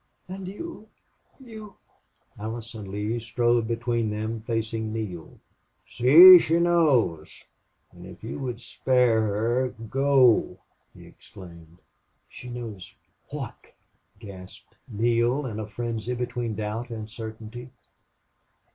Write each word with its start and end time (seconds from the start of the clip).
"And 0.27 0.47
you 0.47 0.87
you" 1.39 1.75
Allison 2.39 2.89
Lee 2.89 3.19
strode 3.19 3.67
between 3.67 4.09
them 4.09 4.41
facing 4.41 4.91
Neale. 4.91 5.39
"See! 5.87 6.39
She 6.39 6.59
knows... 6.59 7.43
and 7.91 8.07
if 8.07 8.23
you 8.23 8.39
would 8.39 8.59
spare 8.61 9.21
her 9.21 9.69
go!" 9.91 10.57
he 10.95 11.05
exclaimed. 11.05 11.77
"She 12.27 12.49
knows 12.49 12.95
what?" 13.29 13.75
gasped 14.17 14.73
Neale, 14.87 15.45
in 15.45 15.59
a 15.59 15.67
frenzy 15.67 16.15
between 16.15 16.55
doubt 16.55 16.89
and 16.89 17.07
certainty. 17.07 17.69